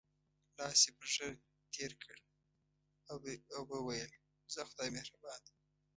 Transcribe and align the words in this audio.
لاس 0.57 0.79
یې 0.85 0.91
په 0.97 1.05
ږیره 1.13 1.39
تېر 1.73 1.91
کړ 2.03 2.17
او 3.55 3.61
وویل: 3.71 4.11
ځه 4.53 4.61
خدای 4.69 4.89
مهربان 4.95 5.39
دی. 5.47 5.55